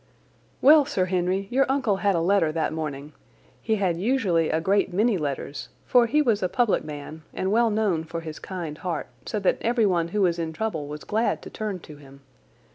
"Well, 0.63 0.83
Sir 0.85 1.05
Henry, 1.05 1.45
your 1.51 1.67
uncle 1.69 1.97
had 1.97 2.15
a 2.15 2.21
letter 2.21 2.51
that 2.53 2.73
morning. 2.73 3.13
He 3.61 3.75
had 3.75 3.99
usually 4.01 4.49
a 4.49 4.59
great 4.59 4.91
many 4.91 5.15
letters, 5.15 5.69
for 5.85 6.07
he 6.07 6.23
was 6.23 6.41
a 6.41 6.49
public 6.49 6.83
man 6.83 7.21
and 7.35 7.51
well 7.51 7.69
known 7.69 8.03
for 8.05 8.21
his 8.21 8.39
kind 8.39 8.79
heart, 8.79 9.09
so 9.27 9.37
that 9.41 9.59
everyone 9.61 10.07
who 10.07 10.23
was 10.23 10.39
in 10.39 10.53
trouble 10.53 10.87
was 10.87 11.03
glad 11.03 11.43
to 11.43 11.51
turn 11.51 11.81
to 11.81 11.97
him. 11.97 12.21